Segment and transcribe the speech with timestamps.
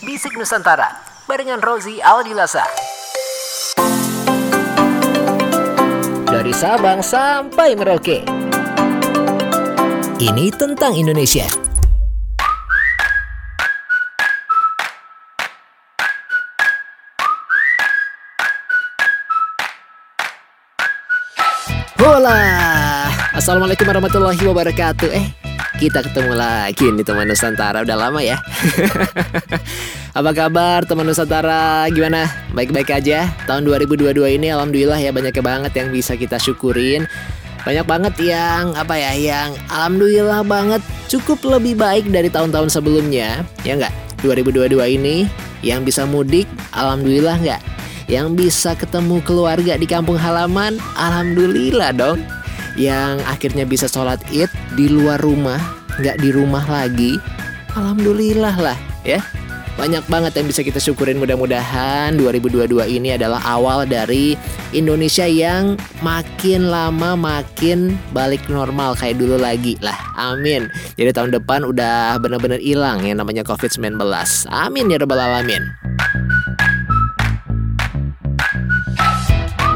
[0.00, 0.96] Bisik Nusantara
[1.28, 2.64] barengan Rozi Aldilasa.
[6.24, 8.24] Dari Sabang sampai Merauke.
[10.16, 11.44] Ini tentang Indonesia.
[22.00, 22.40] Hola,
[23.36, 25.12] Assalamualaikum warahmatullahi wabarakatuh.
[25.12, 25.45] Eh,
[25.76, 28.40] kita ketemu lagi nih teman Nusantara Udah lama ya
[30.18, 32.24] Apa kabar teman Nusantara Gimana?
[32.56, 37.04] Baik-baik aja Tahun 2022 ini Alhamdulillah ya Banyak banget yang bisa kita syukurin
[37.68, 40.80] Banyak banget yang Apa ya Yang Alhamdulillah banget
[41.12, 43.92] Cukup lebih baik dari tahun-tahun sebelumnya Ya enggak?
[44.24, 45.28] 2022 ini
[45.60, 47.62] Yang bisa mudik Alhamdulillah enggak?
[48.08, 52.35] Yang bisa ketemu keluarga di kampung halaman Alhamdulillah dong
[52.76, 55.58] yang akhirnya bisa sholat id di luar rumah,
[56.00, 57.16] nggak di rumah lagi.
[57.76, 59.20] Alhamdulillah lah ya.
[59.76, 64.32] Banyak banget yang bisa kita syukurin mudah-mudahan 2022 ini adalah awal dari
[64.72, 69.96] Indonesia yang makin lama makin balik normal kayak dulu lagi lah.
[70.16, 70.72] Amin.
[70.96, 74.00] Jadi tahun depan udah bener-bener hilang yang namanya COVID-19.
[74.48, 75.85] Amin ya rabbal alamin.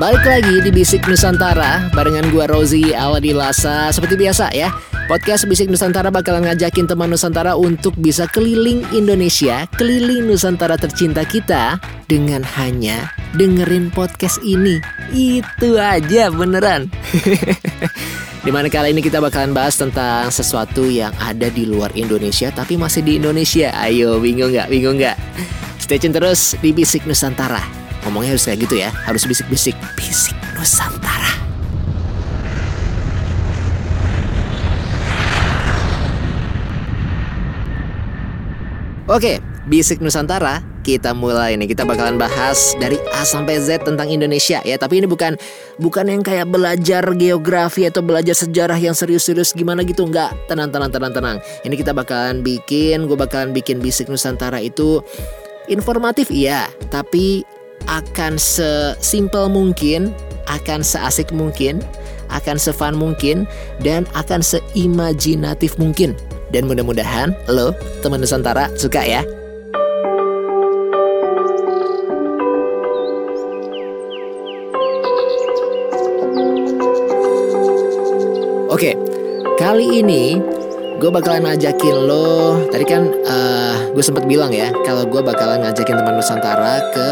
[0.00, 4.72] Balik lagi di Bisik Nusantara barengan gua Rozi Awadilasa seperti biasa ya.
[5.04, 11.76] Podcast Bisik Nusantara bakalan ngajakin teman Nusantara untuk bisa keliling Indonesia, keliling Nusantara tercinta kita
[12.08, 14.80] dengan hanya dengerin podcast ini.
[15.12, 16.88] Itu aja beneran.
[18.48, 22.80] Di mana kali ini kita bakalan bahas tentang sesuatu yang ada di luar Indonesia tapi
[22.80, 23.68] masih di Indonesia.
[23.76, 24.72] Ayo, bingung nggak?
[24.72, 25.20] Bingung nggak?
[25.76, 27.89] Stay tune terus di Bisik Nusantara.
[28.04, 29.76] Ngomongnya harus kayak gitu ya, harus bisik-bisik.
[29.96, 31.32] Bisik Nusantara.
[39.10, 40.62] Oke, Bisik Nusantara.
[40.80, 41.76] Kita mulai nih.
[41.76, 44.80] Kita bakalan bahas dari A sampai Z tentang Indonesia ya.
[44.80, 45.36] Tapi ini bukan
[45.76, 50.08] bukan yang kayak belajar geografi atau belajar sejarah yang serius-serius gimana gitu.
[50.08, 50.48] Nggak.
[50.48, 51.36] Tenang tenang tenang tenang.
[51.66, 55.04] Ini kita bakalan bikin gue bakalan bikin bisik Nusantara itu
[55.68, 56.70] informatif iya.
[56.88, 57.44] Tapi
[57.88, 60.12] akan sesimpel mungkin,
[60.50, 61.80] akan seasik mungkin,
[62.28, 63.48] akan sefun mungkin,
[63.80, 66.18] dan akan seimajinatif mungkin.
[66.50, 67.70] Dan mudah-mudahan lo,
[68.02, 69.22] teman Nusantara, suka ya.
[78.70, 78.94] Oke,
[79.58, 80.38] kali ini
[81.00, 82.60] gue bakalan ngajakin lo.
[82.68, 87.10] Tadi kan uh, gue sempat bilang ya, kalau gue bakalan ngajakin teman Nusantara ke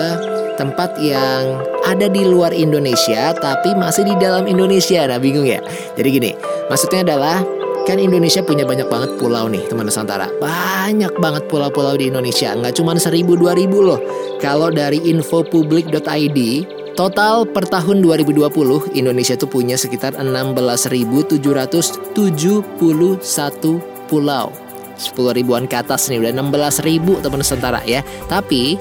[0.61, 5.09] tempat yang ada di luar Indonesia tapi masih di dalam Indonesia.
[5.09, 5.65] Nah, bingung ya?
[5.97, 6.31] Jadi gini,
[6.69, 7.41] maksudnya adalah
[7.89, 10.29] kan Indonesia punya banyak banget pulau nih teman Nusantara.
[10.37, 14.01] Banyak banget pulau-pulau di Indonesia, nggak cuma seribu dua ribu loh.
[14.37, 16.39] Kalau dari infopublik.id,
[16.99, 21.39] total per tahun 2020 Indonesia tuh punya sekitar 16.771
[24.11, 24.51] pulau.
[24.99, 28.03] 10 ribuan ke atas nih udah 16 ribu teman Nusantara ya.
[28.27, 28.75] Tapi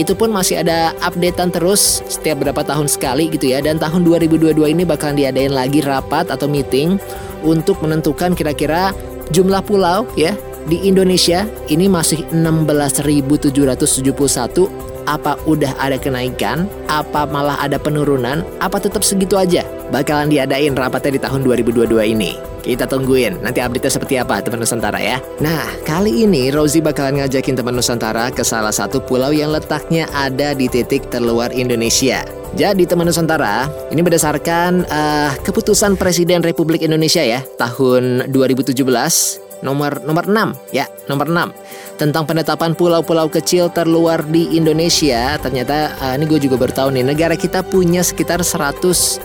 [0.00, 4.64] itu pun masih ada updatean terus setiap berapa tahun sekali gitu ya dan tahun 2022
[4.64, 6.96] ini bakalan diadain lagi rapat atau meeting
[7.44, 8.96] untuk menentukan kira-kira
[9.28, 10.32] jumlah pulau ya
[10.70, 19.00] di Indonesia ini masih 16.771 apa udah ada kenaikan apa malah ada penurunan apa tetap
[19.00, 22.36] segitu aja bakalan diadain rapatnya di tahun 2022 ini
[22.68, 25.16] kita tungguin nanti update-nya seperti apa teman Nusantara ya.
[25.40, 30.52] Nah, kali ini Rosie bakalan ngajakin teman Nusantara ke salah satu pulau yang letaknya ada
[30.52, 32.20] di titik terluar Indonesia.
[32.56, 40.24] Jadi teman Nusantara, ini berdasarkan uh, keputusan Presiden Republik Indonesia ya tahun 2017 nomor nomor
[40.26, 45.36] 6 ya, nomor 6 tentang penetapan pulau-pulau kecil terluar di Indonesia.
[45.42, 49.20] Ternyata uh, ini gue juga bertahu nih, negara kita punya sekitar 111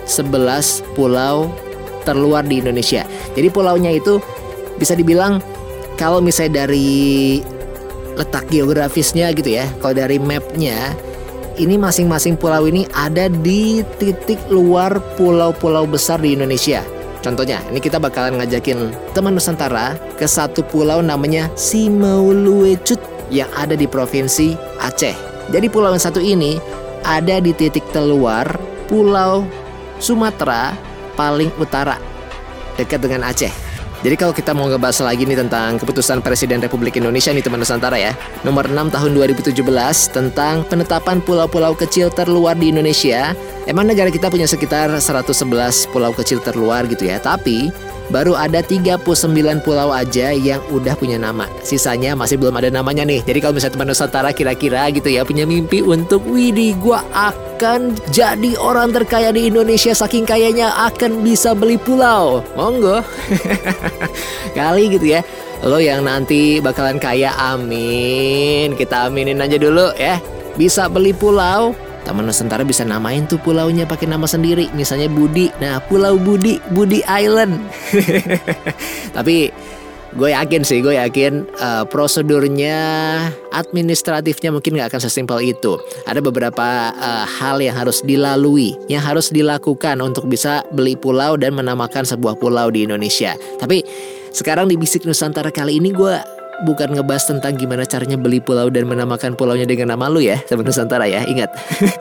[0.97, 1.53] pulau
[2.03, 3.05] terluar di Indonesia.
[3.37, 4.19] Jadi pulaunya itu
[4.81, 5.39] bisa dibilang
[5.95, 7.39] kalau misalnya dari
[8.17, 10.93] letak geografisnya gitu ya, kalau dari mapnya
[11.61, 16.81] ini masing-masing pulau ini ada di titik luar pulau-pulau besar di Indonesia.
[17.23, 22.99] Contohnya, ini kita bakalan ngajakin teman Nusantara ke satu pulau namanya Simauluecut
[23.31, 25.15] yang ada di provinsi Aceh.
[25.47, 26.59] Jadi pulau yang satu ini
[27.07, 28.59] ada di titik terluar
[28.91, 29.47] Pulau
[30.03, 30.75] Sumatera
[31.15, 31.95] paling utara
[32.75, 33.62] dekat dengan Aceh.
[34.03, 37.95] Jadi kalau kita mau ngebahas lagi nih tentang keputusan Presiden Republik Indonesia nih teman Nusantara
[37.95, 38.11] ya.
[38.43, 39.55] Nomor 6 tahun 2017
[40.11, 43.31] tentang penetapan pulau-pulau kecil terluar di Indonesia.
[43.63, 47.15] Emang negara kita punya sekitar 111 pulau kecil terluar gitu ya.
[47.23, 47.71] Tapi
[48.09, 49.03] baru ada 39
[49.63, 51.47] pulau aja yang udah punya nama.
[51.63, 53.23] Sisanya masih belum ada namanya nih.
[53.23, 58.57] Jadi kalau misalnya teman Nusantara kira-kira gitu ya punya mimpi untuk Widi gua akan jadi
[58.59, 62.43] orang terkaya di Indonesia saking kayanya akan bisa beli pulau.
[62.57, 62.99] Monggo.
[64.57, 65.21] Kali gitu ya.
[65.63, 68.75] Lo yang nanti bakalan kaya amin.
[68.75, 70.19] Kita aminin aja dulu ya.
[70.59, 71.73] Bisa beli pulau,
[72.03, 75.47] Taman Nusantara bisa namain tuh pulaunya pakai nama sendiri, misalnya Budi.
[75.63, 77.63] Nah, Pulau Budi, Budi Island.
[79.15, 79.47] Tapi
[80.13, 82.77] gue yakin sih, gue yakin uh, prosedurnya,
[83.55, 85.79] administratifnya mungkin nggak akan sesimpel itu.
[86.05, 91.57] Ada beberapa uh, hal yang harus dilalui, yang harus dilakukan untuk bisa beli pulau dan
[91.57, 93.33] menamakan sebuah pulau di Indonesia.
[93.57, 93.81] Tapi
[94.33, 98.87] sekarang di Bisik Nusantara kali ini gue bukan ngebahas tentang gimana caranya beli pulau dan
[98.87, 101.27] menamakan pulaunya dengan nama lu ya, teman Nusantara ya.
[101.27, 101.51] Ingat.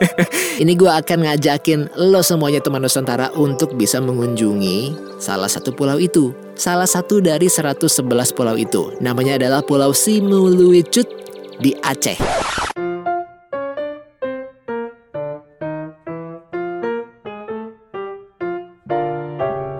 [0.63, 6.31] Ini gue akan ngajakin lo semuanya teman Nusantara untuk bisa mengunjungi salah satu pulau itu.
[6.55, 7.87] Salah satu dari 111
[8.31, 8.93] pulau itu.
[9.01, 11.09] Namanya adalah Pulau Simuluicut
[11.57, 12.17] di Aceh.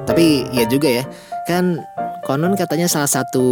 [0.04, 1.04] Tapi ya juga ya,
[1.50, 1.82] kan
[2.24, 3.44] Konon katanya salah satu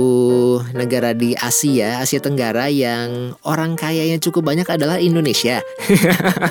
[0.71, 5.59] negara di Asia, Asia Tenggara yang orang kayanya cukup banyak adalah Indonesia.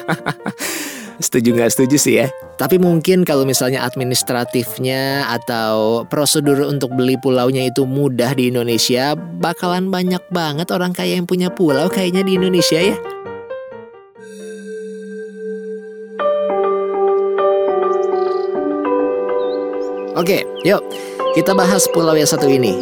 [1.24, 2.28] setuju nggak setuju sih ya?
[2.60, 9.88] Tapi mungkin kalau misalnya administratifnya atau prosedur untuk beli pulaunya itu mudah di Indonesia, bakalan
[9.88, 12.96] banyak banget orang kaya yang punya pulau kayaknya di Indonesia ya.
[20.20, 20.84] Oke, yuk
[21.30, 22.74] kita bahas pulau yang satu ini.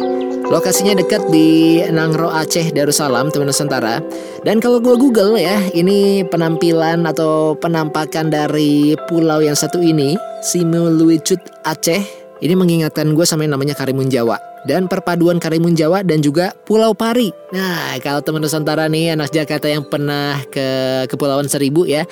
[0.49, 4.01] Lokasinya dekat di Nangro Aceh Darussalam, teman Nusantara.
[4.41, 11.37] Dan kalau gue Google ya, ini penampilan atau penampakan dari pulau yang satu ini, Simuluicut
[11.61, 12.01] Aceh.
[12.41, 16.95] Ini mengingatkan gue sama yang namanya Karimun Jawa dan perpaduan Karimun Jawa dan juga Pulau
[16.95, 17.29] Pari.
[17.53, 22.07] Nah, kalau teman Nusantara nih anak Jakarta yang pernah ke Kepulauan Seribu ya,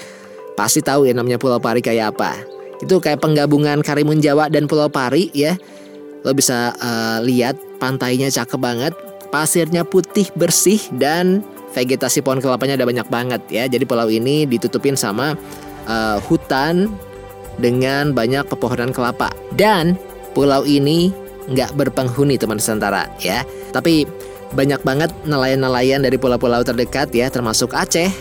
[0.53, 2.37] pasti tahu ya namanya Pulau Pari kayak apa.
[2.83, 5.57] Itu kayak penggabungan Karimun Jawa dan Pulau Pari ya
[6.27, 8.91] Lo bisa uh, lihat pantainya cakep banget,
[9.31, 11.39] pasirnya putih bersih dan
[11.71, 13.63] vegetasi pohon kelapanya ada banyak banget ya.
[13.71, 15.39] Jadi pulau ini ditutupin sama
[15.88, 16.91] uh, hutan
[17.56, 19.31] dengan banyak pepohonan kelapa.
[19.56, 19.95] Dan
[20.35, 21.15] pulau ini
[21.47, 23.47] nggak berpenghuni teman Nusantara ya.
[23.71, 24.03] Tapi
[24.51, 28.12] banyak banget nelayan-nelayan dari pulau-pulau terdekat ya, termasuk Aceh.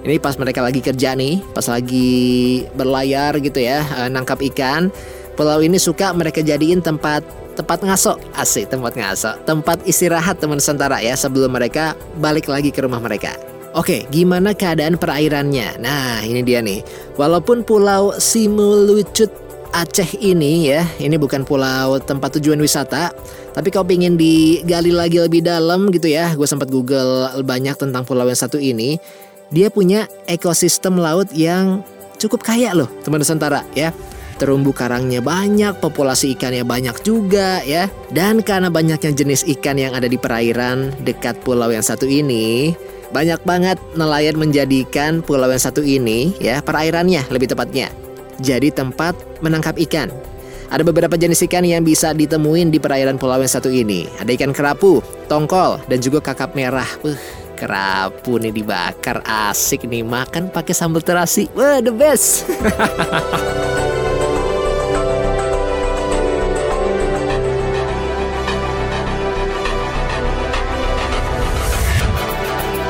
[0.00, 4.90] Ini pas mereka lagi kerja nih, pas lagi berlayar gitu ya, uh, nangkap ikan
[5.40, 7.24] Pulau ini suka mereka jadiin tempat
[7.56, 12.84] tempat ngaso, asik tempat ngaso, tempat istirahat teman Nusantara ya sebelum mereka balik lagi ke
[12.84, 13.32] rumah mereka.
[13.72, 15.80] Oke, gimana keadaan perairannya?
[15.80, 16.84] Nah, ini dia nih.
[17.16, 19.32] Walaupun Pulau Simulucut
[19.72, 23.08] Aceh ini ya, ini bukan pulau tempat tujuan wisata,
[23.56, 28.28] tapi kalau ingin digali lagi lebih dalam gitu ya, gue sempat google banyak tentang pulau
[28.28, 29.00] yang satu ini.
[29.48, 31.86] Dia punya ekosistem laut yang
[32.20, 33.94] cukup kaya loh, teman Nusantara ya
[34.40, 37.92] terumbu karangnya banyak, populasi ikannya banyak juga ya.
[38.08, 42.72] Dan karena banyaknya jenis ikan yang ada di perairan dekat pulau yang satu ini,
[43.12, 47.92] banyak banget nelayan menjadikan pulau yang satu ini ya, perairannya lebih tepatnya.
[48.40, 49.12] Jadi tempat
[49.44, 50.08] menangkap ikan.
[50.72, 54.08] Ada beberapa jenis ikan yang bisa ditemuin di perairan pulau yang satu ini.
[54.22, 56.86] Ada ikan kerapu, tongkol, dan juga kakap merah.
[57.04, 57.18] Uh,
[57.60, 61.52] kerapu nih dibakar asik nih makan pakai sambal terasi.
[61.52, 62.48] Wah, the best.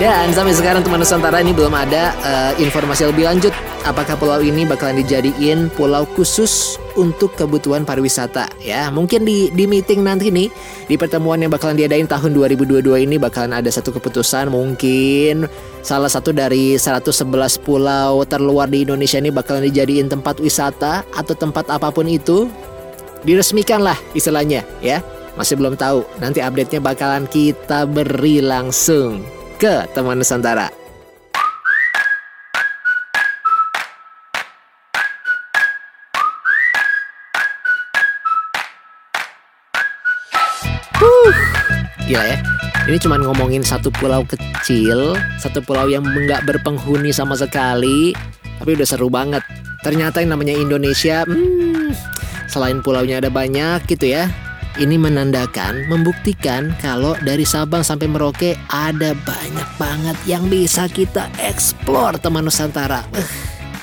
[0.00, 3.52] Dan sampai sekarang teman Nusantara ini belum ada uh, informasi lebih lanjut
[3.84, 8.88] apakah pulau ini bakalan dijadiin pulau khusus untuk kebutuhan pariwisata ya.
[8.88, 10.48] Mungkin di di meeting nanti nih
[10.88, 15.44] di pertemuan yang bakalan diadain tahun 2022 ini bakalan ada satu keputusan mungkin
[15.84, 21.68] salah satu dari 111 pulau terluar di Indonesia ini bakalan dijadiin tempat wisata atau tempat
[21.68, 22.48] apa pun itu
[23.20, 25.04] diresmikan lah istilahnya ya.
[25.36, 26.08] Masih belum tahu.
[26.24, 30.72] Nanti update-nya bakalan kita beri langsung ke teman Nusantara.
[40.96, 41.32] Huh,
[42.08, 42.40] gila ya.
[42.88, 48.16] Ini cuma ngomongin satu pulau kecil, satu pulau yang nggak berpenghuni sama sekali,
[48.56, 49.44] tapi udah seru banget.
[49.84, 51.92] Ternyata yang namanya Indonesia, hmm,
[52.48, 54.24] selain pulaunya ada banyak gitu ya,
[54.80, 62.16] ini menandakan, membuktikan kalau dari Sabang sampai Merauke ada banyak banget yang bisa kita eksplor
[62.16, 63.04] teman Nusantara.
[63.12, 63.30] Uh,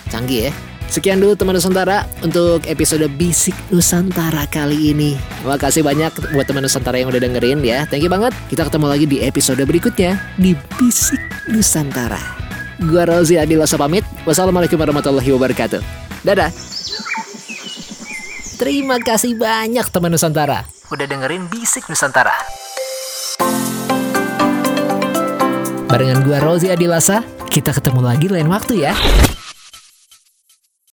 [0.10, 0.52] canggih ya.
[0.88, 5.14] Sekian dulu teman Nusantara untuk episode Bisik Nusantara kali ini.
[5.44, 7.86] Terima kasih banyak buat teman Nusantara yang udah dengerin ya.
[7.86, 8.34] Thank you banget.
[8.50, 12.20] Kita ketemu lagi di episode berikutnya di Bisik Nusantara.
[12.82, 14.08] Gua Rozi Adilosa pamit.
[14.26, 15.82] Wassalamualaikum warahmatullahi wabarakatuh.
[16.26, 16.50] Dadah.
[18.58, 20.77] Terima kasih banyak teman Nusantara.
[20.88, 22.32] Udah dengerin Bisik Nusantara.
[25.92, 28.96] Barengan gua Rozi Adilasa, kita ketemu lagi lain waktu ya.